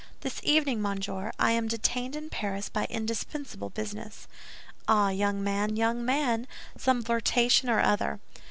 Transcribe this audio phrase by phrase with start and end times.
[0.21, 4.27] "This evening, monsieur, I am detained in Paris by indispensable business."
[4.87, 8.19] "Ah, young man, young man, some flirtation or other.